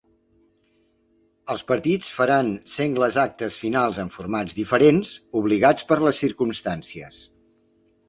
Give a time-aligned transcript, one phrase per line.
[1.55, 7.25] Els partits faran sengles actes finals en formats diferents, obligats per les circumstàncies.